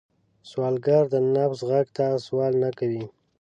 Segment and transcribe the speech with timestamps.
[0.49, 3.03] سوالګر د نفس غږ ته سوال نه کوي